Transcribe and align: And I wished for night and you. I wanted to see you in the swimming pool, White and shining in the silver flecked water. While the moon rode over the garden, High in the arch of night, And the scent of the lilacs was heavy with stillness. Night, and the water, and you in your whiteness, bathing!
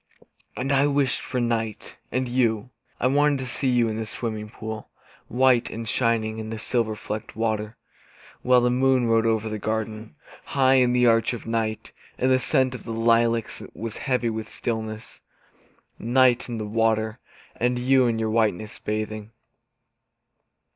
And 0.57 0.71
I 0.71 0.87
wished 0.87 1.21
for 1.21 1.39
night 1.39 1.95
and 2.11 2.27
you. 2.27 2.71
I 2.99 3.05
wanted 3.05 3.37
to 3.37 3.45
see 3.45 3.69
you 3.69 3.87
in 3.87 3.97
the 3.97 4.07
swimming 4.07 4.49
pool, 4.49 4.89
White 5.27 5.69
and 5.69 5.87
shining 5.87 6.39
in 6.39 6.49
the 6.49 6.57
silver 6.57 6.95
flecked 6.95 7.35
water. 7.35 7.77
While 8.41 8.61
the 8.61 8.71
moon 8.71 9.05
rode 9.05 9.27
over 9.27 9.47
the 9.47 9.59
garden, 9.59 10.15
High 10.43 10.73
in 10.79 10.93
the 10.93 11.05
arch 11.05 11.33
of 11.33 11.45
night, 11.45 11.91
And 12.17 12.31
the 12.31 12.39
scent 12.39 12.73
of 12.73 12.83
the 12.83 12.93
lilacs 12.93 13.61
was 13.75 13.97
heavy 13.97 14.31
with 14.31 14.49
stillness. 14.51 15.21
Night, 15.99 16.49
and 16.49 16.59
the 16.59 16.65
water, 16.65 17.19
and 17.55 17.77
you 17.77 18.07
in 18.07 18.17
your 18.17 18.31
whiteness, 18.31 18.79
bathing! 18.79 19.29